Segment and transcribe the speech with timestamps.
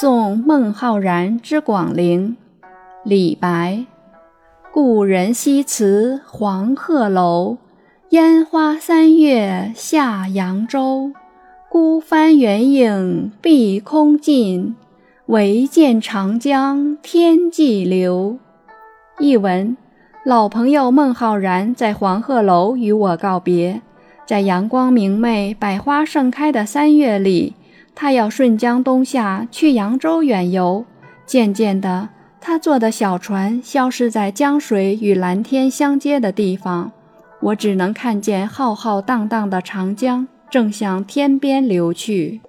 [0.00, 2.34] 送孟浩然之广陵，
[3.04, 3.84] 李白。
[4.72, 7.58] 故人西辞黄鹤楼，
[8.08, 11.12] 烟花三月下扬州。
[11.68, 14.74] 孤帆远影碧空尽，
[15.26, 18.38] 唯见长江天际流。
[19.18, 19.76] 译文：
[20.24, 23.82] 老朋友孟浩然在黄鹤楼与我告别，
[24.26, 27.52] 在阳光明媚、百花盛开的三月里，
[28.02, 30.86] 他要顺江东下去扬州远游。
[31.26, 32.08] 渐渐的，
[32.40, 36.92] 他坐的小船消失在江水与蓝天相接的地方，
[37.40, 40.26] 我只能看见浩浩荡荡的长江。
[40.48, 42.40] 正向天边流去。